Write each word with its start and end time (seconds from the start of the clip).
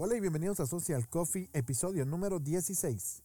Hola 0.00 0.14
y 0.14 0.20
bienvenidos 0.20 0.60
a 0.60 0.66
Social 0.66 1.08
Coffee, 1.08 1.50
episodio 1.52 2.06
número 2.06 2.38
16. 2.38 3.24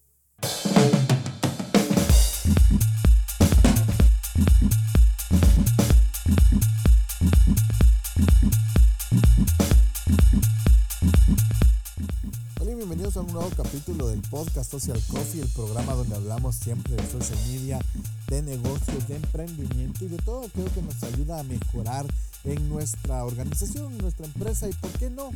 Un 13.34 13.40
nuevo 13.40 13.56
capítulo 13.56 14.10
del 14.10 14.22
podcast 14.22 14.70
Social 14.70 15.02
Coffee, 15.10 15.42
el 15.42 15.50
programa 15.50 15.94
donde 15.94 16.16
hablamos 16.16 16.56
siempre 16.56 16.96
de 16.96 17.02
social 17.10 17.40
media, 17.48 17.80
de 18.28 18.44
negocios, 18.44 19.08
de 19.08 19.16
emprendimiento 19.16 20.06
y 20.06 20.10
de 20.10 20.18
todo 20.18 20.46
aquello 20.46 20.72
que 20.72 20.84
nos 20.84 21.02
ayuda 21.02 21.40
a 21.40 21.44
mejorar 21.44 22.06
en 22.44 22.70
nuestra 22.70 23.26
organización, 23.26 23.92
en 23.94 23.98
nuestra 24.00 24.28
empresa 24.28 24.70
y, 24.70 24.74
¿por 24.74 24.92
qué 24.92 25.10
no?, 25.10 25.32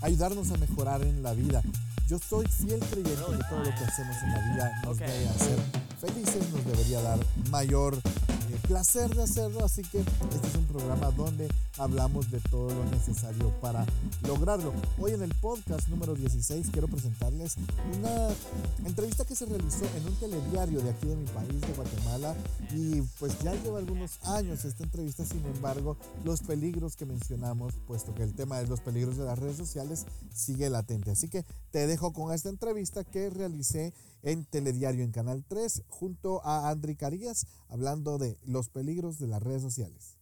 ayudarnos 0.00 0.52
a 0.52 0.58
mejorar 0.58 1.02
en 1.02 1.24
la 1.24 1.32
vida. 1.32 1.60
Yo 2.06 2.20
soy 2.20 2.46
fiel 2.46 2.78
creyente 2.78 3.10
que 3.10 3.44
todo 3.48 3.58
lo 3.58 3.70
que 3.70 3.84
hacemos 3.84 4.16
en 4.22 4.32
la 4.32 4.52
vida 4.52 4.82
nos 4.84 4.98
debe 4.98 5.28
hacer 5.28 5.58
felices, 6.00 6.48
nos 6.52 6.64
debería 6.64 7.02
dar 7.02 7.18
mayor 7.50 7.96
eh, 7.96 8.58
placer 8.68 9.12
de 9.12 9.24
hacerlo, 9.24 9.64
así 9.64 9.82
que 9.82 9.98
este 9.98 10.46
es 10.46 10.54
un 10.54 10.66
programa 10.66 11.10
donde 11.10 11.48
hablamos 11.78 12.30
de 12.30 12.40
todo 12.40 12.74
lo 12.74 12.84
necesario 12.86 13.50
para 13.60 13.86
lograrlo. 14.26 14.72
Hoy 14.98 15.12
en 15.12 15.22
el 15.22 15.34
podcast 15.34 15.88
número 15.88 16.14
16 16.14 16.68
quiero 16.70 16.88
presentarles 16.88 17.56
una 17.98 18.28
entrevista 18.84 19.24
que 19.24 19.34
se 19.34 19.46
realizó 19.46 19.84
en 19.96 20.06
un 20.06 20.14
telediario 20.16 20.80
de 20.80 20.90
aquí 20.90 21.06
de 21.06 21.16
mi 21.16 21.26
país, 21.26 21.60
de 21.60 21.72
Guatemala, 21.74 22.34
y 22.74 23.02
pues 23.18 23.38
ya 23.40 23.54
lleva 23.54 23.78
algunos 23.78 24.18
años 24.24 24.64
esta 24.64 24.84
entrevista, 24.84 25.24
sin 25.24 25.44
embargo, 25.46 25.96
los 26.24 26.40
peligros 26.42 26.96
que 26.96 27.06
mencionamos, 27.06 27.74
puesto 27.86 28.14
que 28.14 28.22
el 28.22 28.34
tema 28.34 28.58
de 28.58 28.66
los 28.66 28.80
peligros 28.80 29.16
de 29.16 29.24
las 29.24 29.38
redes 29.38 29.56
sociales 29.56 30.06
sigue 30.34 30.70
latente. 30.70 31.10
Así 31.10 31.28
que 31.28 31.44
te 31.70 31.86
dejo 31.86 32.12
con 32.12 32.32
esta 32.32 32.48
entrevista 32.48 33.04
que 33.04 33.30
realicé 33.30 33.94
en 34.22 34.44
Telediario 34.44 35.04
en 35.04 35.12
Canal 35.12 35.44
3 35.48 35.84
junto 35.88 36.44
a 36.44 36.68
Andri 36.68 36.94
Carías 36.96 37.46
hablando 37.68 38.18
de 38.18 38.38
los 38.44 38.68
peligros 38.68 39.18
de 39.18 39.28
las 39.28 39.42
redes 39.42 39.62
sociales. 39.62 40.19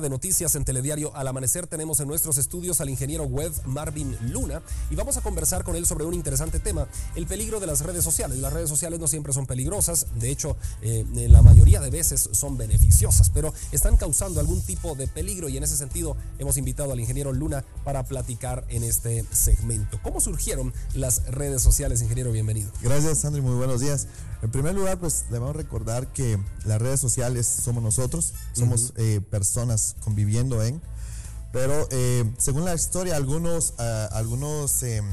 De 0.00 0.08
noticias 0.08 0.54
en 0.54 0.64
Telediario 0.64 1.14
Al 1.14 1.28
Amanecer 1.28 1.66
tenemos 1.66 2.00
en 2.00 2.08
nuestros 2.08 2.38
estudios 2.38 2.80
al 2.80 2.88
ingeniero 2.88 3.24
web 3.24 3.52
Marvin 3.66 4.16
Luna 4.22 4.62
y 4.88 4.94
vamos 4.94 5.18
a 5.18 5.20
conversar 5.20 5.64
con 5.64 5.76
él 5.76 5.84
sobre 5.84 6.06
un 6.06 6.14
interesante 6.14 6.60
tema, 6.60 6.88
el 7.14 7.26
peligro 7.26 7.60
de 7.60 7.66
las 7.66 7.82
redes 7.82 8.02
sociales. 8.02 8.38
Las 8.38 8.54
redes 8.54 8.70
sociales 8.70 8.98
no 8.98 9.06
siempre 9.06 9.34
son 9.34 9.44
peligrosas, 9.44 10.06
de 10.18 10.30
hecho 10.30 10.56
eh, 10.80 11.04
la 11.28 11.42
mayoría 11.42 11.78
de 11.82 11.90
veces 11.90 12.30
son 12.32 12.56
beneficiosas, 12.56 13.28
pero 13.28 13.52
están 13.70 13.98
causando 13.98 14.40
algún 14.40 14.62
tipo 14.62 14.94
de 14.94 15.08
peligro 15.08 15.50
y 15.50 15.58
en 15.58 15.64
ese 15.64 15.76
sentido 15.76 16.16
hemos 16.38 16.56
invitado 16.56 16.92
al 16.92 16.98
ingeniero 16.98 17.34
Luna 17.34 17.62
para 17.84 18.02
platicar 18.04 18.64
en 18.70 18.84
este 18.84 19.26
segmento. 19.30 20.00
¿Cómo 20.02 20.22
surgieron 20.22 20.72
las 20.94 21.26
redes 21.26 21.60
sociales, 21.60 22.00
ingeniero? 22.00 22.32
Bienvenido. 22.32 22.72
Gracias, 22.80 23.18
Sandri, 23.18 23.42
muy 23.42 23.56
buenos 23.56 23.82
días. 23.82 24.06
En 24.40 24.50
primer 24.50 24.74
lugar, 24.74 24.98
pues 24.98 25.26
debemos 25.30 25.54
recordar 25.54 26.12
que 26.12 26.36
las 26.64 26.82
redes 26.82 26.98
sociales 26.98 27.46
somos 27.46 27.80
nosotros, 27.80 28.32
somos 28.54 28.92
eh, 28.96 29.20
personas 29.30 29.81
conviviendo 30.04 30.62
en, 30.62 30.80
pero 31.52 31.86
eh, 31.90 32.24
según 32.38 32.64
la 32.64 32.74
historia, 32.74 33.16
algunos, 33.16 33.74
ah, 33.78 34.08
algunos 34.12 34.82
em, 34.82 35.04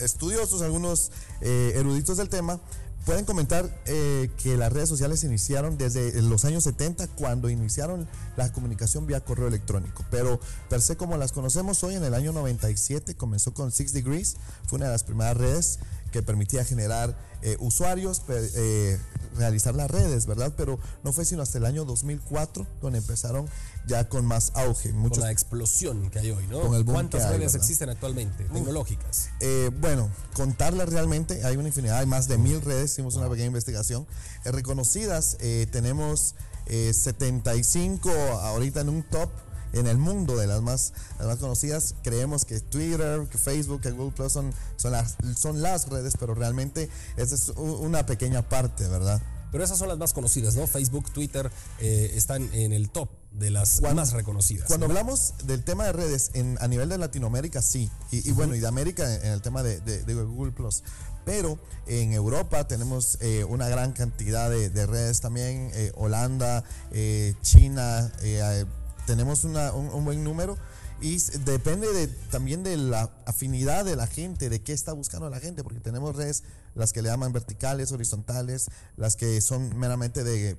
estudiosos, 0.00 0.62
algunos 0.62 1.12
eh, 1.40 1.72
eruditos 1.76 2.16
del 2.16 2.28
tema, 2.28 2.60
pueden 3.04 3.24
comentar 3.24 3.70
que 3.84 4.56
las 4.56 4.72
redes 4.72 4.88
sociales 4.88 5.20
se 5.20 5.28
iniciaron 5.28 5.78
desde 5.78 6.20
los 6.22 6.44
años 6.44 6.64
70 6.64 7.06
cuando 7.06 7.48
iniciaron 7.48 8.08
la 8.36 8.52
comunicación 8.52 9.06
vía 9.06 9.20
correo 9.20 9.46
electrónico. 9.46 10.04
Pero 10.10 10.40
per 10.68 10.82
se 10.82 10.96
como 10.96 11.16
las 11.16 11.30
conocemos 11.30 11.84
hoy 11.84 11.94
en 11.94 12.02
el 12.02 12.14
año 12.14 12.32
97 12.32 13.14
comenzó 13.14 13.54
con 13.54 13.70
Six 13.70 13.92
Degrees, 13.92 14.36
fue 14.66 14.78
una 14.78 14.86
de 14.86 14.90
las 14.90 15.04
primeras 15.04 15.36
redes 15.36 15.78
que 16.12 16.22
permitía 16.22 16.64
generar 16.64 17.16
eh, 17.42 17.56
usuarios, 17.60 18.22
eh, 18.28 18.98
realizar 19.36 19.74
las 19.74 19.90
redes, 19.90 20.26
¿verdad? 20.26 20.52
Pero 20.56 20.78
no 21.04 21.12
fue 21.12 21.24
sino 21.24 21.42
hasta 21.42 21.58
el 21.58 21.66
año 21.66 21.84
2004 21.84 22.66
donde 22.80 22.98
empezaron 22.98 23.48
ya 23.86 24.08
con 24.08 24.24
más 24.24 24.52
auge. 24.54 24.92
Muchos, 24.92 25.18
con 25.18 25.26
la 25.26 25.32
explosión 25.32 26.10
que 26.10 26.18
hay 26.18 26.30
hoy, 26.30 26.46
¿no? 26.48 26.60
¿Cuántas 26.84 27.28
redes 27.30 27.54
existen 27.54 27.90
actualmente, 27.90 28.44
tecnológicas? 28.44 29.28
Eh, 29.40 29.70
bueno, 29.80 30.10
contarlas 30.34 30.88
realmente, 30.88 31.44
hay 31.44 31.56
una 31.56 31.68
infinidad, 31.68 31.98
hay 31.98 32.06
más 32.06 32.26
de 32.28 32.38
mil 32.38 32.62
redes, 32.62 32.92
hicimos 32.92 33.16
una 33.16 33.28
pequeña 33.28 33.46
investigación. 33.46 34.06
reconocidas, 34.44 35.36
tenemos 35.70 36.34
75 36.66 38.10
ahorita 38.10 38.80
en 38.80 38.88
un 38.88 39.02
top 39.04 39.30
en 39.78 39.86
el 39.86 39.98
mundo 39.98 40.36
de 40.36 40.46
las 40.46 40.62
más, 40.62 40.92
más 41.18 41.38
conocidas. 41.38 41.94
Creemos 42.02 42.44
que 42.44 42.60
Twitter, 42.60 43.26
que 43.30 43.38
Facebook, 43.38 43.80
que 43.80 43.90
Google 43.90 44.12
Plus 44.12 44.32
son, 44.32 44.52
son, 44.76 44.92
las, 44.92 45.16
son 45.38 45.62
las 45.62 45.88
redes, 45.88 46.14
pero 46.18 46.34
realmente 46.34 46.88
esa 47.16 47.34
es 47.34 47.48
una 47.56 48.06
pequeña 48.06 48.48
parte, 48.48 48.86
¿verdad? 48.88 49.20
Pero 49.52 49.64
esas 49.64 49.78
son 49.78 49.88
las 49.88 49.98
más 49.98 50.12
conocidas, 50.12 50.56
¿no? 50.56 50.66
Facebook, 50.66 51.10
Twitter 51.12 51.50
eh, 51.80 52.12
están 52.14 52.52
en 52.52 52.72
el 52.72 52.90
top 52.90 53.08
de 53.32 53.50
las 53.50 53.80
más 53.80 54.12
reconocidas. 54.12 54.66
Cuando 54.66 54.86
hablamos 54.86 55.34
del 55.44 55.62
tema 55.62 55.84
de 55.84 55.92
redes 55.92 56.30
en, 56.34 56.58
a 56.60 56.68
nivel 56.68 56.88
de 56.88 56.98
Latinoamérica, 56.98 57.62
sí. 57.62 57.90
Y, 58.10 58.32
bueno, 58.32 58.54
y 58.54 58.60
de 58.60 58.66
América 58.66 59.14
en, 59.14 59.32
el 59.32 59.42
tema 59.42 59.62
de, 59.62 59.78
Google 60.24 60.52
Plus. 60.52 60.82
Pero 61.24 61.58
en 61.86 62.12
Europa 62.12 62.68
tenemos 62.68 63.18
eh, 63.20 63.44
una 63.44 63.68
gran 63.68 63.92
cantidad 63.92 64.50
de, 64.50 64.86
redes 64.86 65.20
también. 65.20 65.70
Eh, 65.74 65.92
Holanda, 65.96 66.64
China, 67.42 68.12
tenemos 69.06 69.44
un, 69.44 70.04
buen 70.04 70.24
número 70.24 70.58
y 71.00 71.18
depende 71.44 71.92
de, 71.92 72.08
también 72.08 72.62
de 72.62 72.76
la 72.76 73.10
afinidad 73.26 73.84
de 73.84 73.96
la 73.96 74.06
gente, 74.06 74.48
de 74.48 74.62
qué 74.62 74.72
está 74.72 74.92
buscando 74.92 75.28
la 75.30 75.40
gente, 75.40 75.62
porque 75.62 75.80
tenemos 75.80 76.16
redes, 76.16 76.42
las 76.74 76.92
que 76.92 77.02
le 77.02 77.08
llaman 77.08 77.32
verticales, 77.32 77.92
horizontales, 77.92 78.68
las 78.96 79.16
que 79.16 79.40
son 79.40 79.76
meramente 79.78 80.24
de, 80.24 80.56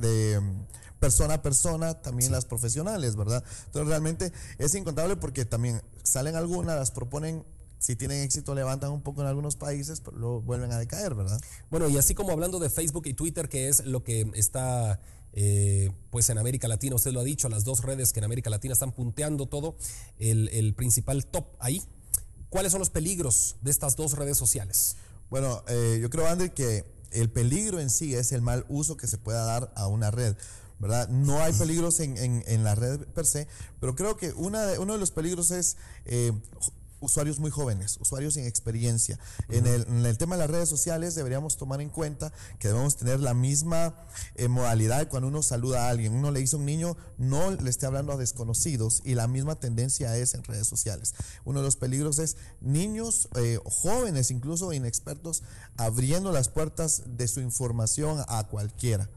de 0.00 0.40
mm, 0.40 0.66
persona 1.00 1.34
a 1.34 1.42
persona, 1.42 1.94
también 1.94 2.30
las 2.30 2.44
profesionales, 2.44 3.16
¿verdad? 3.16 3.42
Entonces 3.66 3.88
realmente 3.88 4.32
es 4.58 4.74
incontable 4.74 5.16
porque 5.16 5.44
también 5.44 5.80
salen 6.02 6.36
algunas, 6.36 6.76
las 6.76 6.90
proponen 6.90 7.44
si 7.82 7.96
tienen 7.96 8.22
éxito 8.22 8.54
levantan 8.54 8.92
un 8.92 9.02
poco 9.02 9.22
en 9.22 9.26
algunos 9.26 9.56
países, 9.56 10.00
pero 10.00 10.16
luego 10.16 10.40
vuelven 10.40 10.70
a 10.70 10.78
decaer, 10.78 11.16
¿verdad? 11.16 11.40
Bueno, 11.68 11.88
y 11.88 11.98
así 11.98 12.14
como 12.14 12.30
hablando 12.30 12.60
de 12.60 12.70
Facebook 12.70 13.08
y 13.08 13.14
Twitter, 13.14 13.48
que 13.48 13.68
es 13.68 13.84
lo 13.84 14.04
que 14.04 14.30
está 14.34 15.00
eh, 15.32 15.90
pues 16.10 16.28
en 16.30 16.38
América 16.38 16.68
Latina, 16.68 16.96
usted 16.96 17.12
lo 17.12 17.20
ha 17.20 17.24
dicho, 17.24 17.48
las 17.48 17.64
dos 17.64 17.82
redes 17.82 18.12
que 18.12 18.20
en 18.20 18.24
América 18.24 18.50
Latina 18.50 18.72
están 18.72 18.92
punteando 18.92 19.46
todo, 19.46 19.76
el, 20.18 20.74
principal 20.74 21.26
top 21.26 21.46
ahí. 21.58 21.82
¿Cuáles 22.48 22.72
son 22.72 22.80
los 22.80 22.90
peligros 22.90 23.56
de 23.62 23.70
estas 23.70 23.96
dos 23.96 24.12
redes 24.12 24.36
sociales? 24.36 24.96
Bueno, 25.30 25.62
eh, 25.68 25.98
yo 26.02 26.10
creo, 26.10 26.26
André, 26.26 26.52
que 26.52 26.84
el 27.10 27.30
peligro 27.30 27.80
en 27.80 27.88
sí 27.88 28.14
es 28.14 28.32
el 28.32 28.42
mal 28.42 28.66
uso 28.68 28.96
que 28.96 29.06
se 29.06 29.18
pueda 29.18 29.44
dar 29.44 29.72
a 29.74 29.86
una 29.86 30.10
red. 30.10 30.36
¿verdad? 30.78 31.08
No 31.08 31.40
hay 31.40 31.52
peligros 31.52 32.00
en, 32.00 32.16
en, 32.18 32.64
la 32.64 32.74
red 32.74 33.06
per 33.14 33.24
se, 33.24 33.46
pero 33.78 33.94
creo 33.94 34.16
que 34.16 34.32
una 34.32 34.66
de, 34.66 34.80
uno 34.80 34.94
de 34.94 34.98
los 34.98 35.12
peligros 35.12 35.52
es 35.52 35.76
eh, 36.06 36.32
usuarios 37.02 37.38
muy 37.38 37.50
jóvenes, 37.50 37.98
usuarios 38.00 38.34
sin 38.34 38.46
experiencia. 38.46 39.18
en, 39.50 39.66
el, 39.66 40.16
tema 40.18 40.36
de 40.36 40.42
las 40.42 40.50
redes 40.50 40.68
sociales 40.68 41.14
deberíamos 41.14 41.56
tomar 41.56 41.80
en 41.80 41.90
cuenta 41.90 42.32
que 42.58 42.68
debemos 42.68 42.96
tener 42.96 43.20
la 43.20 43.34
misma 43.34 43.94
eh, 44.36 44.48
modalidad 44.48 45.08
cuando 45.08 45.28
uno 45.28 45.42
saluda 45.42 45.86
a 45.86 45.90
alguien. 45.90 46.14
Uno 46.14 46.30
le 46.30 46.40
dice 46.40 46.56
a 46.56 46.60
un 46.60 46.64
niño, 46.64 46.96
no 47.18 47.50
le 47.50 47.68
esté 47.68 47.86
hablando 47.86 48.12
a 48.12 48.16
desconocidos 48.16 49.02
y 49.04 49.14
la 49.14 49.26
misma 49.26 49.56
tendencia 49.56 50.16
es 50.16 50.34
en 50.34 50.44
redes 50.44 50.66
sociales. 50.66 51.14
Uno 51.44 51.60
de 51.60 51.66
los 51.66 51.76
peligros 51.76 52.18
es 52.18 52.36
niños, 52.60 53.28
eh, 53.34 53.58
jóvenes, 53.64 54.30
incluso 54.30 54.72
inexpertos, 54.72 55.42
abriendo 55.76 56.32
las 56.32 56.48
puertas 56.48 57.02
de 57.06 57.28
su 57.28 57.40
información 57.40 58.24
a 58.28 58.46
cualquiera. 58.48 59.08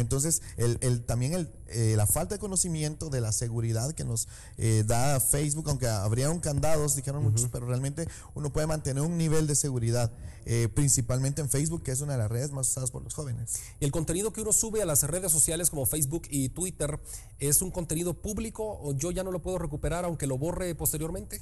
Entonces, 0.00 0.42
el, 0.56 0.78
el- 0.80 1.04
también 1.04 1.34
el, 1.34 1.52
eh, 1.68 1.94
la 1.96 2.06
falta 2.06 2.34
de 2.34 2.38
conocimiento 2.40 3.10
de 3.10 3.20
la 3.20 3.32
seguridad 3.32 3.92
que 3.92 4.04
nos 4.04 4.26
eh, 4.58 4.82
da 4.86 5.20
Facebook, 5.20 5.68
aunque 5.68 5.86
abrieron 5.86 6.40
candados, 6.40 6.96
dijeron 6.96 7.22
muchos, 7.22 7.48
pero 7.52 7.66
realmente 7.66 8.08
uno 8.34 8.52
puede 8.52 8.66
mantener 8.66 9.02
un 9.02 9.16
nivel 9.16 9.46
de 9.46 9.54
seguridad, 9.54 10.10
eh, 10.46 10.68
principalmente 10.74 11.40
en 11.40 11.48
Facebook, 11.48 11.82
que 11.82 11.92
es 11.92 12.00
una 12.00 12.12
de 12.14 12.18
las 12.18 12.30
redes 12.30 12.50
más 12.50 12.68
usadas 12.68 12.90
por 12.90 13.02
los 13.02 13.14
jóvenes. 13.14 13.60
El 13.78 13.92
contenido 13.92 14.32
que 14.32 14.40
uno 14.40 14.52
sube 14.52 14.82
a 14.82 14.86
las 14.86 15.02
redes 15.04 15.30
sociales 15.30 15.70
como 15.70 15.86
Facebook 15.86 16.22
y 16.30 16.48
Twitter 16.48 16.98
es 17.38 17.62
un 17.62 17.70
contenido 17.70 18.14
público 18.14 18.78
o 18.82 18.92
yo 18.94 19.10
ya 19.12 19.22
no 19.22 19.30
lo 19.30 19.42
puedo 19.42 19.58
recuperar 19.58 20.04
aunque 20.04 20.26
lo 20.26 20.38
borre 20.38 20.74
posteriormente. 20.74 21.40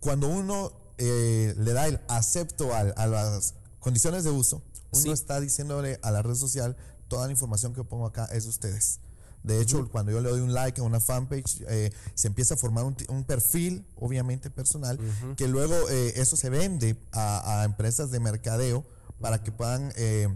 Cuando 0.00 0.28
uno 0.28 0.72
le 0.98 1.72
da 1.72 1.88
el 1.88 2.00
acepto 2.08 2.74
a, 2.74 2.84
las 3.06 3.54
condiciones 3.78 4.24
de 4.24 4.30
uso, 4.30 4.62
uno 4.92 5.02
Sí. 5.02 5.10
está 5.10 5.40
diciéndole 5.40 5.98
a 6.02 6.10
la 6.10 6.22
red 6.22 6.34
social, 6.34 6.76
toda 7.08 7.26
la 7.26 7.32
información 7.32 7.74
que 7.74 7.84
pongo 7.84 8.06
acá 8.06 8.26
es 8.32 8.44
de 8.44 8.50
ustedes. 8.50 9.00
De 9.42 9.60
hecho, 9.60 9.88
cuando 9.88 10.12
yo 10.12 10.20
le 10.20 10.28
doy 10.28 10.40
un 10.40 10.52
like 10.52 10.80
a 10.82 10.84
una 10.84 11.00
fanpage, 11.00 11.64
eh, 11.68 11.90
se 12.14 12.28
empieza 12.28 12.54
a 12.54 12.56
formar 12.58 12.84
un, 12.84 13.24
perfil, 13.24 13.86
obviamente 13.96 14.50
personal, 14.50 14.98
que 15.36 15.48
luego 15.48 15.74
eh, 15.88 16.12
eso 16.16 16.36
se 16.36 16.50
vende 16.50 16.96
a, 17.12 17.60
a 17.60 17.64
empresas 17.64 18.10
de 18.10 18.20
mercadeo 18.20 18.84
para 19.18 19.42
que 19.42 19.50
puedan 19.50 19.92
eh, 19.96 20.28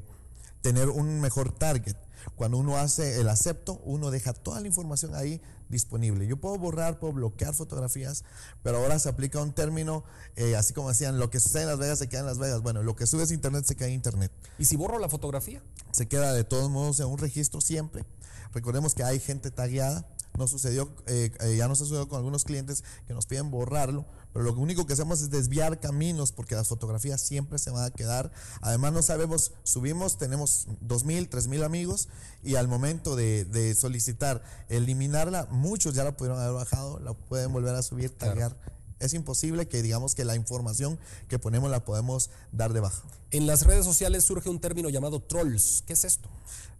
tener 0.63 0.89
un 0.89 1.21
mejor 1.21 1.53
target. 1.53 1.97
Cuando 2.37 2.59
uno 2.59 2.77
hace 2.77 3.21
el 3.21 3.29
acepto, 3.29 3.81
uno 3.85 4.11
deja 4.11 4.33
toda 4.33 4.61
la 4.61 4.67
información 4.67 5.15
ahí 5.15 5.41
disponible. 5.69 6.27
Yo 6.27 6.37
puedo 6.37 6.59
borrar, 6.59 6.99
puedo 6.99 7.13
bloquear 7.15 7.55
fotografías, 7.55 8.25
pero 8.63 8.79
ahora 8.79 8.99
se 8.99 9.09
aplica 9.09 9.41
un 9.41 9.53
término, 9.53 10.05
eh, 10.37 10.57
así 10.57 10.75
como 10.75 10.89
decían, 10.89 11.19
lo 11.19 11.31
que 11.31 11.41
sucede 11.41 11.63
en 11.63 11.69
Las 11.69 11.79
Vegas 11.79 11.99
se 11.99 12.09
queda 12.09 12.21
en 12.21 12.27
Las 12.27 12.39
Vegas. 12.39 12.63
Bueno, 12.63 12.83
lo 12.83 12.97
que 12.97 13.07
subes 13.07 13.31
a 13.31 13.35
internet 13.35 13.65
se 13.65 13.77
queda 13.77 13.89
en 13.89 13.95
internet. 13.95 14.33
Y 14.59 14.65
si 14.67 14.77
borro 14.77 14.99
la 14.99 15.09
fotografía, 15.09 15.63
Se 15.93 16.09
queda 16.09 16.33
de 16.33 16.43
todos 16.43 16.71
modos 16.71 16.99
en 16.99 17.07
un 17.07 17.19
registro 17.19 17.61
siempre. 17.61 18.05
Recordemos 18.53 18.95
que 18.95 19.05
hay 19.05 19.21
gente 19.21 19.53
tagueada. 19.53 20.07
No 20.37 20.49
sucedió, 20.49 20.93
eh, 21.07 21.31
eh, 21.41 21.57
ya 21.57 21.69
nos 21.69 21.81
ha 21.81 21.85
sucedido 21.85 22.09
con 22.09 22.19
algunos 22.19 22.45
clientes 22.45 22.83
que 23.07 23.15
nos 23.15 23.27
piden 23.27 23.53
borrarlo, 23.53 24.05
pero 24.33 24.45
lo 24.45 24.53
único 24.55 24.85
que 24.85 24.95
hacemos 24.95 25.21
es 25.21 25.31
desviar 25.31 25.79
caminos 25.79 26.33
porque 26.33 26.57
las 26.57 26.67
fotografías 26.67 27.21
siempre 27.21 27.59
se 27.59 27.71
van 27.71 27.85
a 27.85 27.91
quedar. 27.91 28.33
Además 28.61 28.93
no 28.93 29.03
sabemos, 29.03 29.53
subimos, 29.63 30.19
tenemos 30.19 30.67
2.000, 30.87 31.29
3.000 31.29 31.65
amigos 31.65 32.09
y 32.43 32.57
al 32.57 32.67
momento 32.67 33.15
de, 33.15 33.45
de 33.45 33.77
solicitar 33.77 34.43
eliminarla, 34.69 35.47
muchos 35.51 35.95
ya 35.95 36.03
la 36.03 36.17
pudieron 36.17 36.41
haber 36.41 36.55
bajado, 36.55 36.99
la 36.99 37.15
pueden 37.15 37.53
volver 37.53 37.77
a 37.77 37.83
subir, 37.83 38.11
taguear. 38.11 38.57
Es 39.01 39.15
imposible 39.15 39.69
que 39.69 39.83
digamos 39.83 40.15
que 40.15 40.25
la 40.25 40.35
información 40.35 40.99
que 41.29 41.39
ponemos 41.39 41.71
la 41.71 41.85
podemos 41.85 42.31
dar 42.53 42.73
de 42.73 42.81
baja. 42.81 43.03
en 43.31 43.47
las 43.47 43.63
redes 43.67 43.85
sociales 43.85 44.25
surge 44.25 44.49
un 44.49 44.61
término 44.61 44.89
llamado 44.89 45.21
trolls. 45.21 45.83
¿Qué 45.87 45.93
es 45.93 46.05
esto? 46.05 46.29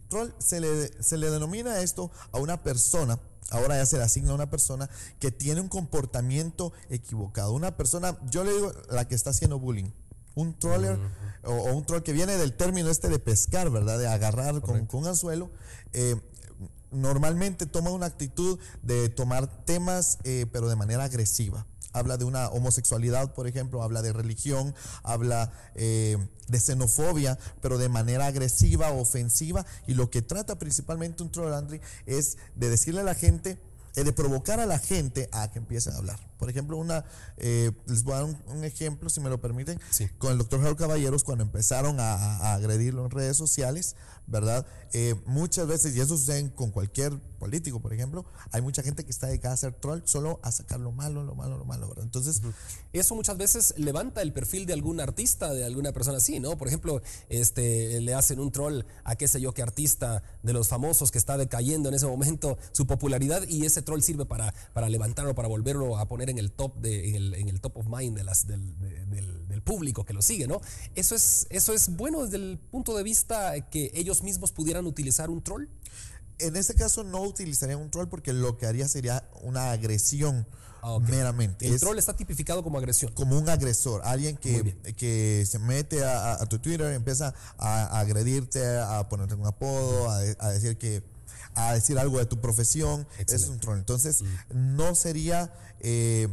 Troll 0.09 0.33
se 0.39 0.59
le, 0.59 1.03
se 1.03 1.17
le 1.17 1.29
denomina 1.29 1.81
esto 1.81 2.11
a 2.31 2.39
una 2.39 2.63
persona, 2.63 3.19
ahora 3.49 3.77
ya 3.77 3.85
se 3.85 3.97
le 3.97 4.03
asigna 4.03 4.31
a 4.31 4.35
una 4.35 4.49
persona 4.49 4.89
que 5.19 5.31
tiene 5.31 5.61
un 5.61 5.67
comportamiento 5.69 6.73
equivocado. 6.89 7.53
Una 7.53 7.77
persona, 7.77 8.17
yo 8.29 8.43
le 8.43 8.53
digo 8.53 8.71
la 8.89 9.07
que 9.07 9.15
está 9.15 9.29
haciendo 9.29 9.59
bullying. 9.59 9.91
Un 10.35 10.57
troller 10.59 10.99
o, 11.43 11.51
o 11.53 11.73
un 11.75 11.85
troll 11.85 12.01
que 12.03 12.11
viene 12.11 12.35
del 12.35 12.53
término 12.57 12.89
este 12.89 13.07
de 13.07 13.19
pescar, 13.19 13.69
¿verdad? 13.69 13.97
De 13.97 14.07
agarrar 14.07 14.61
con, 14.61 14.85
con 14.85 15.01
un 15.01 15.07
anzuelo. 15.07 15.49
eh, 15.93 16.19
normalmente 16.91 17.65
toma 17.65 17.89
una 17.91 18.05
actitud 18.05 18.57
de 18.81 19.09
tomar 19.09 19.47
temas, 19.65 20.17
eh, 20.23 20.45
pero 20.51 20.69
de 20.69 20.75
manera 20.75 21.03
agresiva. 21.03 21.65
Habla 21.95 22.17
de 22.17 22.25
una 22.25 22.49
homosexualidad, 22.49 23.33
por 23.33 23.47
ejemplo, 23.47 23.81
habla 23.81 24.01
de 24.01 24.11
religión, 24.11 24.75
habla 25.01 25.51
eh, 25.75 26.17
de 26.49 26.59
xenofobia, 26.59 27.39
pero 27.61 27.77
de 27.77 27.87
manera 27.87 28.25
agresiva, 28.25 28.91
ofensiva. 28.91 29.65
Y 29.87 29.93
lo 29.93 30.09
que 30.09 30.21
trata 30.21 30.59
principalmente 30.59 31.23
un 31.23 31.31
troll, 31.31 31.53
Andri, 31.53 31.79
es 32.05 32.37
de 32.55 32.69
decirle 32.69 32.99
a 32.99 33.05
la 33.05 33.15
gente, 33.15 33.57
eh, 33.95 34.03
de 34.03 34.11
provocar 34.11 34.59
a 34.59 34.65
la 34.65 34.77
gente 34.77 35.29
a 35.31 35.49
que 35.49 35.59
empiece 35.59 35.89
a 35.89 35.95
hablar. 35.95 36.19
Por 36.37 36.49
ejemplo, 36.49 36.77
una, 36.77 37.05
eh, 37.37 37.71
les 37.87 38.03
voy 38.03 38.13
a 38.13 38.17
dar 38.17 38.25
un, 38.25 38.37
un 38.47 38.63
ejemplo, 38.63 39.09
si 39.09 39.19
me 39.21 39.29
lo 39.29 39.39
permiten, 39.39 39.79
Sí. 39.89 40.07
con 40.17 40.31
el 40.31 40.37
doctor 40.37 40.59
Harold 40.59 40.77
Caballeros 40.77 41.23
cuando 41.23 41.43
empezaron 41.43 41.99
a, 41.99 42.13
a 42.15 42.53
agredirlo 42.55 43.05
en 43.05 43.11
redes 43.11 43.37
sociales, 43.37 43.95
¿verdad? 44.27 44.65
Eh, 44.93 45.15
muchas 45.25 45.67
veces, 45.67 45.95
y 45.95 45.99
eso 46.01 46.17
sucede 46.17 46.51
con 46.53 46.71
cualquier 46.71 47.19
político, 47.39 47.79
por 47.79 47.93
ejemplo, 47.93 48.25
hay 48.51 48.61
mucha 48.61 48.81
gente 48.81 49.03
que 49.03 49.11
está 49.11 49.27
dedicada 49.27 49.51
a 49.51 49.55
hacer 49.55 49.73
troll 49.73 50.01
solo 50.05 50.39
a 50.41 50.51
sacar 50.51 50.79
lo 50.79 50.91
malo, 50.91 51.23
lo 51.23 51.35
malo, 51.35 51.57
lo 51.57 51.65
malo, 51.65 51.87
¿verdad? 51.89 52.03
Entonces, 52.03 52.41
Eso 52.93 53.13
muchas 53.15 53.37
veces 53.37 53.73
levanta 53.77 54.21
el 54.21 54.33
perfil 54.33 54.65
de 54.65 54.73
algún 54.73 54.99
artista, 54.99 55.53
de 55.53 55.65
alguna 55.65 55.91
persona 55.91 56.17
así, 56.17 56.39
¿no? 56.39 56.57
Por 56.57 56.67
ejemplo, 56.67 57.01
este, 57.29 57.99
le 58.01 58.13
hacen 58.13 58.39
un 58.39 58.51
troll 58.51 58.81
a 59.03 59.15
qué 59.15 59.27
sé 59.27 59.41
yo 59.41 59.53
qué 59.53 59.61
artista 59.61 60.23
de 60.43 60.53
los 60.53 60.67
famosos 60.69 61.11
que 61.11 61.17
está 61.17 61.37
decayendo 61.37 61.89
en 61.89 61.95
ese 61.95 62.07
momento 62.07 62.57
su 62.71 62.87
popularidad 62.87 63.43
y 63.47 63.65
ese 63.65 63.81
troll 63.81 64.01
sirve 64.01 64.25
para, 64.25 64.53
para 64.73 64.89
levantarlo, 64.89 65.35
para 65.35 65.47
volverlo 65.47 65.97
a 65.97 66.07
poner 66.07 66.24
en 66.29 66.37
el 66.37 66.51
top 66.51 66.77
de, 66.79 67.09
en 67.09 67.15
el, 67.15 67.33
en 67.35 67.49
el 67.49 67.61
top 67.61 67.77
of 67.77 67.87
mind 67.87 68.17
de 68.17 68.23
las, 68.23 68.47
del, 68.47 68.77
de- 68.79 69.05
del- 69.05 69.47
del 69.47 69.61
público 69.61 70.03
que 70.05 70.13
lo 70.13 70.21
sigue, 70.21 70.47
¿no? 70.47 70.59
Eso 70.95 71.15
es, 71.15 71.47
eso 71.49 71.73
es 71.73 71.95
bueno 71.95 72.23
desde 72.23 72.37
el 72.37 72.59
punto 72.71 72.95
de 72.97 73.03
vista 73.03 73.59
que 73.69 73.91
ellos 73.95 74.21
mismos 74.23 74.51
pudieran 74.51 74.85
utilizar 74.85 75.29
un 75.29 75.41
troll. 75.41 75.67
en 76.39 76.55
este 76.57 76.73
caso 76.75 77.03
no 77.05 77.21
utilizaría 77.21 77.77
un 77.77 77.89
troll 77.89 78.07
porque 78.09 78.33
lo 78.33 78.57
que 78.57 78.65
haría 78.65 78.87
sería 78.87 79.23
una 79.41 79.71
agresión 79.71 80.45
Ah, 80.87 80.99
meramente. 80.99 81.65
El 81.65 81.73
Es- 81.73 81.81
troll 81.81 81.97
está 81.97 82.15
tipificado 82.15 82.61
como 82.63 82.77
agresión. 82.77 83.11
como 83.13 83.39
un 83.39 83.49
agresor, 83.49 84.01
alguien 84.03 84.37
que, 84.37 84.77
que 84.95 85.43
se 85.47 85.57
mete 85.57 86.03
a, 86.03 86.37
tu 86.47 86.59
Twitter, 86.59 86.93
empieza 86.93 87.33
a, 87.57 87.85
a 87.85 87.99
agredirte, 88.01 88.63
a 88.77 89.07
ponerte 89.09 89.33
un 89.33 89.47
apodo, 89.47 90.11
a 90.11 90.51
decir 90.51 90.77
que 90.77 91.01
a 91.55 91.73
decir 91.73 91.97
algo 91.97 92.19
de 92.19 92.25
tu 92.25 92.39
profesión, 92.39 93.07
es 93.17 93.47
un 93.47 93.59
troll. 93.59 93.77
Entonces, 93.77 94.23
no 94.53 94.95
sería 94.95 95.53
eh, 95.79 96.27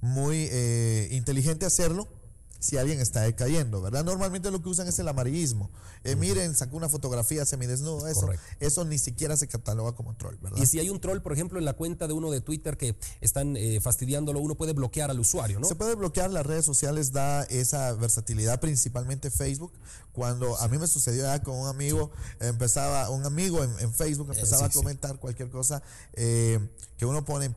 muy 0.00 0.48
eh, 0.50 1.08
inteligente 1.12 1.66
hacerlo 1.66 2.08
si 2.58 2.76
alguien 2.78 3.00
está 3.00 3.22
decayendo, 3.22 3.80
¿verdad? 3.82 4.04
Normalmente 4.04 4.50
lo 4.50 4.62
que 4.62 4.68
usan 4.68 4.88
es 4.88 4.98
el 4.98 5.08
amarillismo. 5.08 5.70
Eh, 6.04 6.16
Miren, 6.16 6.54
sacó 6.54 6.76
una 6.76 6.88
fotografía 6.88 7.44
semidesnudo, 7.44 8.06
eso, 8.06 8.22
Correcto. 8.22 8.44
eso 8.60 8.84
ni 8.84 8.98
siquiera 8.98 9.36
se 9.36 9.48
cataloga 9.48 9.92
como 9.92 10.14
troll, 10.16 10.36
¿verdad? 10.40 10.58
Y 10.60 10.66
si 10.66 10.78
hay 10.78 10.90
un 10.90 11.00
troll, 11.00 11.20
por 11.20 11.32
ejemplo, 11.32 11.58
en 11.58 11.64
la 11.64 11.72
cuenta 11.72 12.06
de 12.06 12.12
uno 12.12 12.30
de 12.30 12.40
Twitter 12.40 12.76
que 12.76 12.96
están 13.20 13.56
eh, 13.56 13.80
fastidiándolo, 13.80 14.40
uno 14.40 14.54
puede 14.54 14.72
bloquear 14.72 15.10
al 15.10 15.18
usuario, 15.20 15.58
¿no? 15.60 15.66
Se 15.66 15.74
puede 15.74 15.94
bloquear, 15.94 16.30
las 16.30 16.46
redes 16.46 16.64
sociales 16.64 17.12
da 17.12 17.42
esa 17.44 17.92
versatilidad, 17.94 18.60
principalmente 18.60 19.30
Facebook. 19.30 19.72
Cuando 20.12 20.56
a 20.58 20.68
mí 20.68 20.78
me 20.78 20.86
sucedió 20.86 21.24
ya 21.24 21.42
con 21.42 21.56
un 21.58 21.66
amigo, 21.68 22.10
empezaba, 22.40 23.10
un 23.10 23.24
amigo 23.26 23.62
en, 23.62 23.70
en 23.80 23.92
Facebook 23.92 24.28
empezaba 24.30 24.66
Eh, 24.66 24.70
sí, 24.72 24.78
a 24.78 24.82
comentar 24.82 25.18
cualquier 25.18 25.50
cosa 25.50 25.82
eh, 26.14 26.58
que 26.96 27.04
uno 27.04 27.24
pone, 27.24 27.54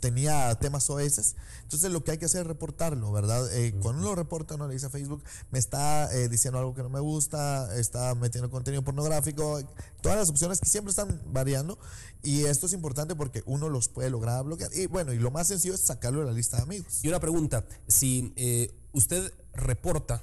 tenía 0.00 0.54
temas 0.56 0.88
OS. 0.90 1.34
Entonces 1.62 1.90
lo 1.90 2.04
que 2.04 2.12
hay 2.12 2.18
que 2.18 2.26
hacer 2.26 2.42
es 2.42 2.46
reportarlo, 2.46 3.10
¿verdad? 3.12 3.52
Eh, 3.56 3.72
Cuando 3.80 4.02
uno 4.02 4.10
lo 4.10 4.14
reporta, 4.14 4.54
uno 4.54 4.68
le 4.68 4.74
dice 4.74 4.86
a 4.86 4.90
Facebook, 4.90 5.22
me 5.50 5.58
está 5.58 6.12
eh, 6.14 6.28
diciendo 6.28 6.58
algo 6.58 6.74
que 6.74 6.82
no 6.82 6.88
me 6.88 7.00
gusta, 7.00 7.76
está 7.78 8.14
metiendo 8.14 8.50
contenido 8.50 8.82
pornográfico, 8.82 9.60
todas 10.00 10.18
las 10.18 10.30
opciones 10.30 10.60
que 10.60 10.68
siempre 10.68 10.90
están 10.90 11.20
variando. 11.26 11.78
Y 12.22 12.44
esto 12.44 12.66
es 12.66 12.72
importante 12.72 13.14
porque 13.14 13.42
uno 13.46 13.68
los 13.68 13.88
puede 13.88 14.10
lograr 14.10 14.44
bloquear. 14.44 14.70
Y 14.74 14.86
bueno, 14.86 15.12
y 15.12 15.18
lo 15.18 15.30
más 15.30 15.48
sencillo 15.48 15.74
es 15.74 15.80
sacarlo 15.80 16.20
de 16.20 16.26
la 16.26 16.32
lista 16.32 16.56
de 16.56 16.64
amigos. 16.64 17.04
Y 17.04 17.08
una 17.08 17.20
pregunta, 17.20 17.64
si 17.86 18.32
eh, 18.36 18.74
usted 18.92 19.32
reporta 19.54 20.22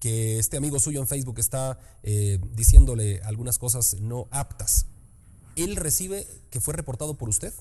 que 0.00 0.38
este 0.38 0.56
amigo 0.56 0.78
suyo 0.80 1.00
en 1.00 1.06
Facebook 1.06 1.38
está 1.38 1.78
eh, 2.02 2.38
diciéndole 2.52 3.22
algunas 3.22 3.58
cosas 3.58 3.96
no 4.00 4.28
aptas, 4.30 4.86
¿él 5.56 5.76
recibe 5.76 6.26
que 6.50 6.60
fue 6.60 6.74
reportado 6.74 7.14
por 7.14 7.28
usted? 7.28 7.54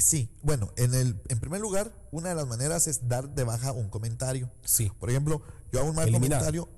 Sí, 0.00 0.30
bueno, 0.42 0.72
en, 0.76 0.94
el, 0.94 1.20
en 1.28 1.40
primer 1.40 1.60
lugar, 1.60 1.92
una 2.10 2.30
de 2.30 2.34
las 2.34 2.46
maneras 2.46 2.86
es 2.86 3.08
dar 3.08 3.28
de 3.34 3.44
baja 3.44 3.72
un 3.72 3.88
comentario. 3.88 4.50
Sí. 4.64 4.90
Por 4.98 5.10
ejemplo, 5.10 5.42
yo 5.72 5.80
hago 5.80 5.90
un 5.90 5.96
mal 5.96 6.08
Eliminar. 6.08 6.40
comentario 6.40 6.68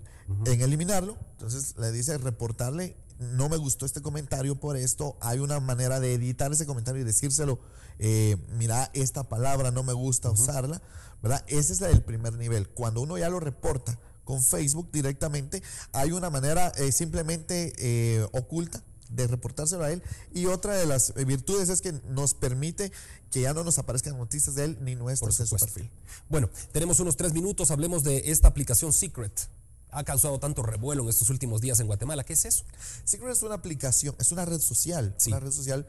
en 0.47 0.61
eliminarlo, 0.61 1.19
entonces 1.33 1.75
le 1.77 1.93
dice 1.93 2.17
reportarle, 2.19 2.97
no 3.19 3.49
me 3.49 3.57
gustó 3.57 3.87
este 3.87 4.01
comentario 4.03 4.59
por 4.59 4.77
esto, 4.77 5.17
hay 5.21 5.39
una 5.39 5.61
manera 5.61 6.01
de 6.01 6.15
editar 6.15 6.53
ese 6.53 6.67
comentario 6.67 7.03
y 7.03 7.05
decírselo, 7.05 7.59
eh, 7.99 8.37
mira, 8.57 8.91
esta 8.95 9.29
palabra 9.29 9.71
no 9.71 9.83
me 9.83 9.93
gusta 9.93 10.31
usarla, 10.31 10.81
¿verdad? 11.23 11.45
Ese 11.47 11.73
es 11.73 11.81
el 11.83 12.03
primer 12.03 12.35
nivel. 12.35 12.69
Cuando 12.69 13.01
uno 13.03 13.19
ya 13.19 13.29
lo 13.29 13.41
reporta 13.41 13.99
con 14.25 14.43
Facebook 14.43 14.91
directamente, 14.91 15.63
hay 15.93 16.13
una 16.13 16.31
manera 16.31 16.69
eh, 16.77 16.93
simplemente 16.93 17.73
eh, 17.79 18.27
oculta 18.33 18.83
de 19.15 19.27
reportárselo 19.27 19.85
a 19.85 19.93
él. 19.93 20.03
Y 20.33 20.47
otra 20.47 20.75
de 20.75 20.87
las 20.87 21.13
eh, 21.17 21.25
virtudes 21.25 21.69
es 21.69 21.81
que 21.81 21.93
nos 22.09 22.35
permite 22.35 22.93
que 23.31 23.41
ya 23.43 23.55
no 23.55 23.65
nos 23.65 23.79
aparezcan 23.79 24.17
noticias 24.17 24.55
de 24.55 24.65
él 24.65 24.79
ni 24.81 24.95
nuestros 24.95 25.39
en 25.41 25.47
su 25.47 25.57
perfil. 25.57 25.91
Bueno, 26.29 26.51
tenemos 26.73 27.01
unos 27.01 27.17
tres 27.17 27.33
minutos, 27.33 27.71
hablemos 27.71 28.03
de 28.05 28.31
esta 28.31 28.49
aplicación 28.49 28.93
Secret. 28.93 29.49
Ha 29.91 30.05
causado 30.05 30.39
tanto 30.39 30.63
revuelo 30.63 31.03
en 31.03 31.11
estos 31.11 31.29
últimos 31.29 31.61
días 31.61 31.79
en 31.81 31.87
Guatemala. 31.87 32.25
¿Qué 32.25 32.33
es 32.33 32.45
eso? 32.47 32.65
Secret 33.05 33.33
es 33.33 33.43
una 33.43 33.57
aplicación, 33.57 34.15
es 34.19 34.33
una 34.33 34.45
red 34.45 34.61
social. 34.61 35.15
Sí. 35.19 35.31
Una 35.31 35.41
red 35.41 35.53
social. 35.53 35.87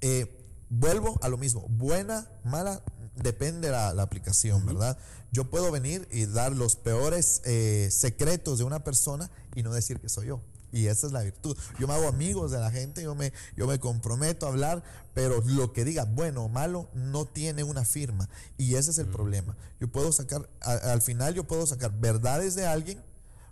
eh, 0.00 0.44
vuelvo 0.70 1.18
a 1.22 1.28
lo 1.28 1.38
mismo. 1.38 1.66
Buena, 1.68 2.30
mala, 2.44 2.82
depende 3.16 3.70
la, 3.70 3.94
la 3.94 4.02
aplicación, 4.02 4.66
¿verdad? 4.66 4.98
Yo 5.32 5.50
puedo 5.50 5.70
venir 5.70 6.06
y 6.10 6.26
dar 6.26 6.52
los 6.52 6.76
peores 6.76 7.40
eh, 7.44 7.88
secretos 7.90 8.58
de 8.58 8.64
una 8.64 8.84
persona 8.84 9.30
y 9.54 9.62
no 9.62 9.72
decir 9.72 10.00
que 10.00 10.08
soy 10.08 10.28
yo. 10.28 10.40
Y 10.72 10.86
esa 10.86 11.06
es 11.06 11.12
la 11.12 11.22
virtud. 11.22 11.56
Yo 11.78 11.86
me 11.88 11.94
hago 11.94 12.08
amigos 12.08 12.50
de 12.50 12.58
la 12.58 12.70
gente, 12.70 13.02
yo 13.02 13.14
me, 13.14 13.32
yo 13.56 13.66
me 13.66 13.78
comprometo 13.78 14.46
a 14.46 14.50
hablar, 14.50 14.82
pero 15.14 15.42
lo 15.46 15.72
que 15.72 15.84
diga 15.84 16.04
bueno 16.04 16.44
o 16.44 16.48
malo 16.48 16.88
no 16.94 17.24
tiene 17.26 17.64
una 17.64 17.84
firma. 17.84 18.28
Y 18.58 18.74
ese 18.74 18.90
es 18.90 18.98
el 18.98 19.06
problema. 19.06 19.56
Yo 19.80 19.88
puedo 19.88 20.12
sacar, 20.12 20.48
al 20.60 21.02
final 21.02 21.34
yo 21.34 21.44
puedo 21.44 21.66
sacar 21.66 21.98
verdades 21.98 22.54
de 22.54 22.66
alguien, 22.66 23.02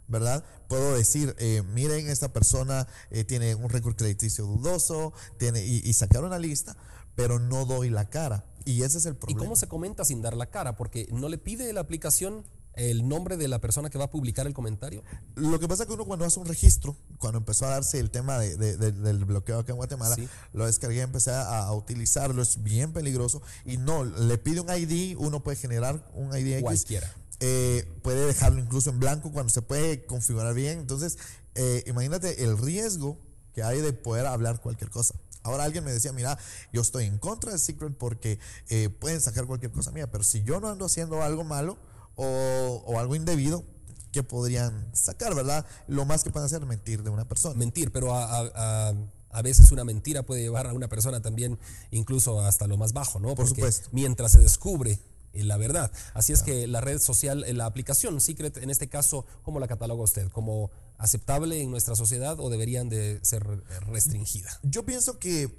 ¿verdad? 0.08 0.44
Puedo 0.68 0.94
decir, 0.94 1.34
eh, 1.38 1.62
miren, 1.72 2.08
esta 2.08 2.32
persona 2.32 2.86
eh, 3.10 3.24
tiene 3.24 3.54
un 3.54 3.70
récord 3.70 3.96
crediticio 3.96 4.44
dudoso, 4.44 5.12
tiene, 5.38 5.64
y, 5.64 5.80
y 5.84 5.92
sacar 5.94 6.22
una 6.22 6.38
lista, 6.38 6.76
pero 7.14 7.38
no 7.38 7.64
doy 7.64 7.90
la 7.90 8.08
cara. 8.10 8.44
Y 8.64 8.82
ese 8.82 8.98
es 8.98 9.06
el 9.06 9.14
¿Y 9.14 9.16
problema. 9.16 9.40
cómo 9.40 9.56
se 9.56 9.68
comenta 9.68 10.04
sin 10.04 10.22
dar 10.22 10.36
la 10.36 10.46
cara? 10.46 10.76
Porque 10.76 11.08
no 11.12 11.28
le 11.28 11.38
pide 11.38 11.72
la 11.72 11.80
aplicación 11.80 12.44
el 12.76 13.08
nombre 13.08 13.36
de 13.36 13.48
la 13.48 13.58
persona 13.60 13.90
que 13.90 13.98
va 13.98 14.04
a 14.04 14.10
publicar 14.10 14.46
el 14.46 14.54
comentario. 14.54 15.02
Lo 15.34 15.58
que 15.58 15.66
pasa 15.66 15.82
es 15.82 15.86
que 15.88 15.94
uno 15.94 16.04
cuando 16.04 16.24
hace 16.24 16.38
un 16.38 16.46
registro, 16.46 16.96
cuando 17.18 17.38
empezó 17.38 17.66
a 17.66 17.70
darse 17.70 17.98
el 17.98 18.10
tema 18.10 18.38
de, 18.38 18.56
de- 18.56 18.76
de- 18.76 18.92
del 18.92 19.24
bloqueo 19.24 19.58
acá 19.58 19.72
en 19.72 19.76
Guatemala, 19.76 20.14
Sí. 20.14 20.28
lo 20.52 20.66
descargué, 20.66 21.00
empecé 21.00 21.30
a, 21.32 21.58
a 21.64 21.72
utilizarlo, 21.74 22.40
es 22.42 22.62
bien 22.62 22.92
peligroso 22.92 23.42
y 23.64 23.76
no, 23.78 24.04
le 24.04 24.38
pide 24.38 24.60
un 24.60 24.68
ID, 24.70 25.16
uno 25.18 25.42
puede 25.42 25.56
generar 25.56 26.06
un 26.14 26.36
ID 26.36 26.52
X, 26.54 26.62
Cualquiera. 26.62 27.12
eh, 27.40 27.88
puede 28.02 28.26
dejarlo 28.26 28.60
incluso 28.60 28.90
en 28.90 29.00
blanco 29.00 29.32
cuando 29.32 29.50
se 29.52 29.62
puede 29.62 30.04
configurar 30.06 30.54
bien, 30.54 30.78
entonces 30.78 31.18
eh, 31.54 31.82
imagínate 31.86 32.44
el 32.44 32.58
riesgo 32.58 33.18
que 33.54 33.62
hay 33.62 33.80
de 33.80 33.92
poder 33.94 34.26
hablar 34.26 34.60
cualquier 34.60 34.90
cosa. 34.90 35.14
Ahora 35.42 35.64
alguien 35.64 35.84
me 35.84 35.92
decía, 35.92 36.12
mira, 36.12 36.36
yo 36.72 36.82
estoy 36.82 37.04
en 37.04 37.18
contra 37.18 37.52
de 37.52 37.58
Secret 37.58 37.96
porque 37.96 38.38
eh, 38.68 38.88
pueden 38.90 39.20
sacar 39.20 39.46
cualquier 39.46 39.70
cosa 39.72 39.92
mía, 39.92 40.10
pero 40.10 40.24
si 40.24 40.42
yo 40.42 40.60
no 40.60 40.68
ando 40.68 40.84
haciendo 40.84 41.22
algo 41.22 41.44
malo 41.44 41.78
o, 42.16 42.82
o 42.86 42.98
algo 42.98 43.14
indebido, 43.14 43.64
¿qué 44.12 44.22
podrían 44.22 44.90
sacar, 44.94 45.34
verdad? 45.34 45.64
Lo 45.86 46.04
más 46.04 46.24
que 46.24 46.30
pueden 46.30 46.46
hacer 46.46 46.62
es 46.62 46.68
mentir 46.68 47.02
de 47.02 47.10
una 47.10 47.26
persona. 47.28 47.54
Mentir, 47.54 47.92
pero 47.92 48.14
a, 48.14 48.24
a- 48.24 48.88
a- 48.88 48.94
a 49.30 49.42
veces 49.42 49.70
una 49.70 49.84
mentira 49.84 50.22
puede 50.22 50.40
llevar 50.40 50.66
a 50.66 50.72
una 50.72 50.88
persona 50.88 51.20
también 51.20 51.58
incluso 51.90 52.40
hasta 52.40 52.66
lo 52.66 52.78
más 52.78 52.94
bajo, 52.94 53.20
¿no? 53.20 53.28
Por 53.28 53.36
Porque 53.46 53.48
supuesto. 53.60 53.88
Mientras 53.92 54.32
se 54.32 54.38
descubre 54.38 54.98
eh, 55.34 55.44
la 55.44 55.58
verdad. 55.58 55.92
Así 56.14 56.32
es 56.32 56.42
que 56.42 56.66
la 56.66 56.80
red 56.80 56.98
social, 56.98 57.44
eh, 57.44 57.52
la 57.52 57.66
aplicación 57.66 58.18
Secret, 58.22 58.56
en 58.56 58.70
este 58.70 58.88
caso, 58.88 59.26
¿cómo 59.42 59.60
la 59.60 59.68
cataloga 59.68 60.02
usted? 60.02 60.30
¿Como 60.30 60.70
aceptable 60.96 61.60
en 61.60 61.70
nuestra 61.70 61.94
sociedad 61.96 62.40
o 62.40 62.48
deberían 62.48 62.88
de 62.88 63.20
ser 63.22 63.44
restringida? 63.88 64.48
Yo 64.62 64.86
pienso 64.86 65.18
que 65.18 65.54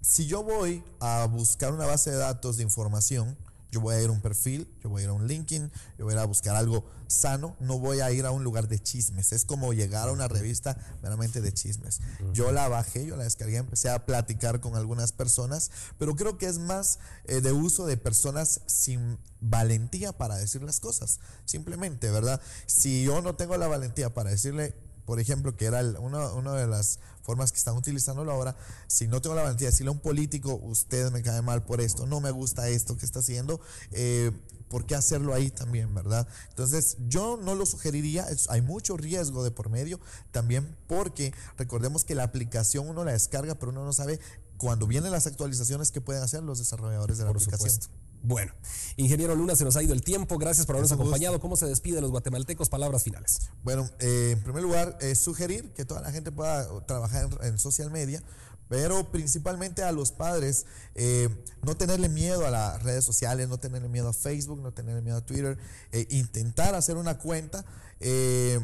si 0.00 0.26
yo 0.26 0.44
voy 0.44 0.84
a 1.00 1.26
buscar 1.26 1.72
una 1.72 1.86
base 1.86 2.10
de 2.12 2.16
datos 2.18 2.56
de 2.58 2.62
información, 2.62 3.36
yo 3.72 3.80
voy 3.80 3.94
a 3.94 4.02
ir 4.02 4.10
a 4.10 4.12
un 4.12 4.20
perfil, 4.20 4.68
yo 4.84 4.90
voy 4.90 5.00
a 5.00 5.04
ir 5.04 5.10
a 5.10 5.14
un 5.14 5.26
LinkedIn, 5.26 5.72
yo 5.98 6.04
voy 6.04 6.12
a 6.12 6.16
ir 6.16 6.20
a 6.20 6.26
buscar 6.26 6.54
algo 6.54 6.84
sano, 7.06 7.56
no 7.58 7.78
voy 7.78 8.00
a 8.00 8.12
ir 8.12 8.26
a 8.26 8.30
un 8.30 8.44
lugar 8.44 8.68
de 8.68 8.78
chismes. 8.78 9.32
Es 9.32 9.46
como 9.46 9.72
llegar 9.72 10.10
a 10.10 10.12
una 10.12 10.28
revista 10.28 10.76
meramente 11.02 11.40
de 11.40 11.52
chismes. 11.54 12.00
Yo 12.34 12.52
la 12.52 12.68
bajé, 12.68 13.06
yo 13.06 13.16
la 13.16 13.24
descargué, 13.24 13.56
empecé 13.56 13.88
a 13.88 14.04
platicar 14.04 14.60
con 14.60 14.76
algunas 14.76 15.12
personas, 15.12 15.70
pero 15.98 16.14
creo 16.16 16.36
que 16.36 16.46
es 16.46 16.58
más 16.58 16.98
eh, 17.24 17.40
de 17.40 17.52
uso 17.52 17.86
de 17.86 17.96
personas 17.96 18.60
sin 18.66 19.18
valentía 19.40 20.12
para 20.12 20.36
decir 20.36 20.62
las 20.62 20.78
cosas. 20.78 21.20
Simplemente, 21.46 22.10
¿verdad? 22.10 22.42
Si 22.66 23.04
yo 23.04 23.22
no 23.22 23.36
tengo 23.36 23.56
la 23.56 23.68
valentía 23.68 24.12
para 24.12 24.30
decirle 24.30 24.74
por 25.04 25.20
ejemplo, 25.20 25.56
que 25.56 25.64
era 25.66 25.80
el- 25.80 25.96
una, 25.98 26.32
una 26.32 26.52
de 26.54 26.66
las 26.66 26.98
formas 27.22 27.52
que 27.52 27.58
están 27.58 27.76
utilizando 27.76 28.22
ahora, 28.30 28.56
si 28.86 29.06
no 29.08 29.20
tengo 29.20 29.34
la 29.36 29.42
valentía 29.42 29.68
de 29.68 29.72
decirle 29.72 29.88
a 29.88 29.92
un 29.92 30.00
político, 30.00 30.54
usted 30.56 31.10
me 31.12 31.22
cae 31.22 31.42
mal 31.42 31.64
por 31.64 31.80
esto, 31.80 32.06
no 32.06 32.20
me 32.20 32.30
gusta 32.30 32.68
esto 32.68 32.96
que 32.96 33.04
está 33.06 33.20
haciendo, 33.20 33.60
eh, 33.92 34.32
¿por 34.68 34.86
qué 34.86 34.94
hacerlo 34.94 35.34
ahí 35.34 35.50
también, 35.50 35.94
verdad? 35.94 36.26
Entonces, 36.48 36.96
yo 37.08 37.36
no 37.36 37.54
lo 37.54 37.66
sugeriría, 37.66 38.24
es- 38.30 38.48
hay 38.48 38.60
mucho 38.62 38.96
riesgo 38.96 39.44
de 39.44 39.50
por 39.50 39.68
medio 39.68 40.00
también, 40.30 40.76
porque 40.86 41.34
recordemos 41.58 42.04
que 42.04 42.14
la 42.14 42.24
aplicación 42.24 42.88
uno 42.88 43.04
la 43.04 43.12
descarga, 43.12 43.54
pero 43.56 43.70
uno 43.70 43.84
no 43.84 43.92
sabe 43.92 44.18
cuando 44.56 44.86
vienen 44.86 45.10
las 45.12 45.26
actualizaciones 45.26 45.90
que 45.90 46.00
pueden 46.00 46.22
hacer 46.22 46.42
los 46.42 46.58
desarrolladores 46.58 47.18
de 47.18 47.24
la 47.24 47.30
Por 47.30 47.36
aplicación. 47.42 47.70
supuesto. 47.70 47.94
Bueno, 48.22 48.52
ingeniero 48.96 49.34
Luna, 49.34 49.56
se 49.56 49.64
nos 49.64 49.76
ha 49.76 49.82
ido 49.82 49.94
el 49.94 50.02
tiempo. 50.02 50.38
Gracias 50.38 50.64
por 50.66 50.76
habernos 50.76 50.92
acompañado. 50.92 51.40
¿Cómo 51.40 51.56
se 51.56 51.66
despide 51.66 52.00
los 52.00 52.10
guatemaltecos? 52.10 52.68
Palabras 52.68 53.02
finales. 53.02 53.50
Bueno, 53.64 53.88
eh, 53.98 54.34
en 54.36 54.42
primer 54.42 54.62
lugar, 54.62 54.96
eh, 55.00 55.14
sugerir 55.14 55.72
que 55.72 55.84
toda 55.84 56.00
la 56.02 56.12
gente 56.12 56.30
pueda 56.30 56.68
trabajar 56.86 57.28
en, 57.40 57.46
en 57.46 57.58
social 57.58 57.90
media, 57.90 58.22
pero 58.68 59.10
principalmente 59.10 59.82
a 59.82 59.92
los 59.92 60.12
padres, 60.12 60.66
eh, 60.94 61.28
no 61.62 61.76
tenerle 61.76 62.08
miedo 62.08 62.46
a 62.46 62.50
las 62.50 62.82
redes 62.82 63.04
sociales, 63.04 63.48
no 63.48 63.58
tenerle 63.58 63.88
miedo 63.88 64.08
a 64.08 64.12
Facebook, 64.14 64.60
no 64.62 64.72
tenerle 64.72 65.02
miedo 65.02 65.18
a 65.18 65.26
Twitter, 65.26 65.58
eh, 65.90 66.06
intentar 66.10 66.74
hacer 66.74 66.96
una 66.96 67.18
cuenta. 67.18 67.64
eh, 68.00 68.60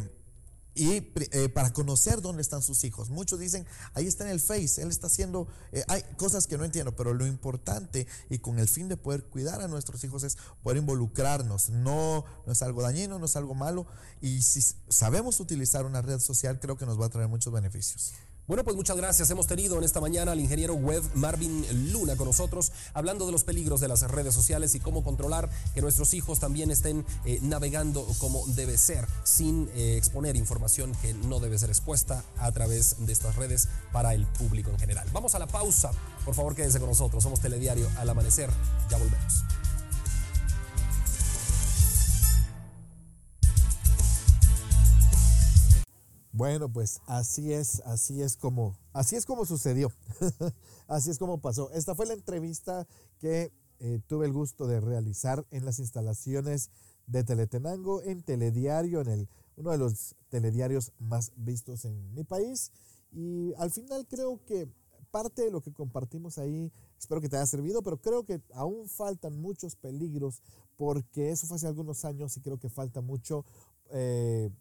y 0.79 1.13
eh, 1.33 1.49
para 1.49 1.73
conocer 1.73 2.23
dónde 2.23 2.41
están 2.41 2.63
sus 2.63 2.85
hijos. 2.85 3.11
Muchos 3.11 3.41
dicen, 3.41 3.67
ahí 3.95 4.07
está 4.07 4.25
en 4.25 4.31
el 4.31 4.39
Face, 4.39 4.81
él 4.81 4.91
está 4.91 5.09
haciendo, 5.09 5.49
eh, 5.73 5.83
hay 5.89 6.05
cosas 6.17 6.47
que 6.47 6.57
no 6.57 6.65
entiendo, 6.65 6.95
pero 6.95 7.15
lo 7.15 7.27
importante 7.27 8.07
y 8.31 8.39
con 8.39 8.61
el 8.61 8.69
fin 8.69 8.89
de 8.89 8.97
poder 8.97 9.25
cuidar 9.25 9.61
a 9.61 9.67
nuestros 9.67 10.05
hijos 10.05 10.23
es 10.23 10.39
poder 10.63 10.79
involucrarnos. 10.79 11.71
No, 11.71 12.25
no 12.47 12.53
es 12.53 12.63
algo 12.63 12.83
dañino, 12.83 13.19
no 13.19 13.27
es 13.27 13.35
algo 13.35 13.57
malo. 13.57 13.87
Y 14.21 14.43
si 14.43 14.61
sabemos 14.89 15.41
utilizar 15.41 15.85
una 15.85 16.01
red 16.01 16.21
social, 16.21 16.61
creo 16.61 16.79
que 16.79 16.87
nos 16.87 17.01
va 17.01 17.07
a 17.07 17.11
traer 17.11 17.29
muchos 17.29 17.53
beneficios. 17.53 18.13
Bueno, 18.49 18.65
pues 18.65 18.77
muchas 18.77 18.97
gracias. 18.97 19.29
Hemos 19.29 19.47
tenido 19.47 19.77
en 19.77 19.85
esta 19.85 20.01
mañana 20.01 20.33
al 20.33 20.41
ingeniero 20.41 20.73
web 20.73 21.03
Marvin 21.13 21.93
Luna 21.93 22.17
con 22.17 22.27
nosotros, 22.27 22.73
hablando 22.95 23.27
de 23.27 23.33
los 23.33 23.45
peligros 23.45 23.79
de 23.81 23.89
las 23.89 24.01
redes 24.11 24.35
sociales 24.35 24.75
y 24.75 24.81
cómo 24.81 25.05
controlar 25.05 25.51
que 25.75 25.83
nuestros 25.83 26.15
hijos 26.15 26.41
también 26.41 26.71
estén 26.71 27.05
eh, 27.27 27.41
navegando 27.43 28.07
como 28.19 28.47
debe 28.47 28.79
ser, 28.79 29.07
sin 29.23 29.69
eh, 29.75 29.99
exponer 29.99 30.35
información 30.35 30.93
que 31.03 31.13
no 31.13 31.41
debe 31.41 31.59
ser 31.59 31.69
expuesta 31.69 32.25
a 32.39 32.51
través 32.51 32.97
de 33.05 33.13
estas 33.13 33.37
redes 33.37 33.69
para 33.93 34.15
el 34.15 34.25
público 34.25 34.71
en 34.71 34.79
general. 34.79 35.07
Vamos 35.13 35.35
a 35.35 35.39
la 35.39 35.47
pausa. 35.47 35.91
Por 36.25 36.35
favor, 36.35 36.55
quédense 36.55 36.81
con 36.81 36.89
nosotros. 36.89 37.23
Somos 37.23 37.41
Telediario 37.41 37.87
al 37.99 38.09
amanecer. 38.09 38.49
Ya 38.89 38.97
volvemos. 38.97 39.45
Bueno, 46.39 46.69
pues 46.73 47.01
así 47.09 47.53
es, 47.53 47.81
así 47.85 48.23
es 48.23 48.37
como, 48.37 48.79
así 48.93 49.17
es 49.17 49.27
como 49.27 49.45
sucedió, 49.45 49.91
así 50.87 51.11
es 51.11 51.19
como 51.19 51.41
pasó. 51.41 51.69
Esta 51.73 51.97
fue 51.97 52.07
la 52.07 52.13
entrevista 52.15 52.87
que 53.19 53.51
eh, 53.81 53.99
tuve 54.07 54.27
el 54.27 54.33
gusto 54.33 54.69
de 54.69 54.81
realizar 54.81 55.45
en 55.51 55.65
las 55.65 55.81
instalaciones 55.81 56.71
de 57.09 57.25
Teletenango, 57.25 58.03
en 58.03 58.23
Telediario, 58.23 59.01
en 59.01 59.09
el, 59.09 59.29
uno 59.57 59.73
de 59.73 59.79
los 59.79 60.15
telediarios 60.29 60.93
más 61.01 61.33
vistos 61.35 61.85
en 61.85 62.15
mi 62.15 62.23
país. 62.23 62.71
Y 63.11 63.53
al 63.55 63.73
final 63.73 64.07
creo 64.07 64.41
que 64.47 64.69
parte 65.11 65.43
de 65.43 65.51
lo 65.51 65.61
que 65.61 65.73
compartimos 65.73 66.39
ahí, 66.39 66.71
espero 67.01 67.21
que 67.21 67.29
te 67.29 67.37
haya 67.37 67.47
servido, 67.47 67.83
pero 67.83 68.01
creo 68.01 68.25
que 68.25 68.41
aún 68.55 68.89
faltan 68.89 69.41
muchos 69.41 69.75
peligros, 69.75 70.41
porque 70.77 71.31
eso 71.33 71.49
fue 71.49 71.57
hace 71.57 71.67
algunos 71.67 72.05
años 72.05 72.37
y 72.37 72.41
creo 72.43 72.61
que 72.61 72.69
falta 72.69 73.01
mucho. 73.01 73.45
eh, 73.91 74.53